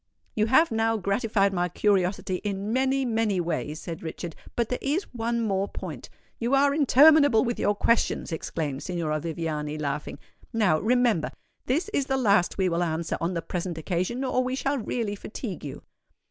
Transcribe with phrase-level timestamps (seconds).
[0.33, 5.41] "You have now gratified my curiosity in many—many ways," said Richard; "but there is one
[5.41, 10.17] more point——" "You are interminable with your questions," exclaimed Signora Viviani, laughing.
[10.51, 14.79] "Now, remember—this is the last we will answer on the present occasion, or we shall
[14.79, 15.83] really fatigue you."